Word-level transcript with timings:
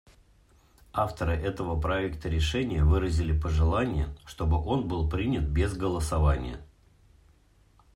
Авторы 0.93 1.33
этого 1.33 1.79
проекта 1.79 2.27
решения 2.27 2.83
выразили 2.83 3.39
пожелание, 3.39 4.07
чтобы 4.25 4.57
он 4.59 4.87
был 4.87 5.07
принят 5.07 5.43
без 5.43 5.77
голосования. 5.77 6.59